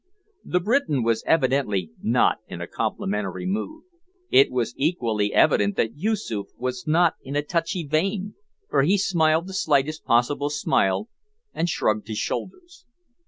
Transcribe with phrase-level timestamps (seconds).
[0.43, 3.83] The Briton was evidently not in a complimentary mood.
[4.31, 8.33] It was equally evident that Yoosoof was not in a touchy vein,
[8.67, 11.07] for he smiled the slightest possible smile
[11.53, 12.87] and shrugged his shoulders.